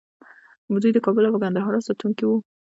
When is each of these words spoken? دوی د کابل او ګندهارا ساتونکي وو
دوی 0.81 0.91
د 0.93 0.99
کابل 1.05 1.23
او 1.27 1.41
ګندهارا 1.43 1.79
ساتونکي 1.87 2.23
وو 2.27 2.37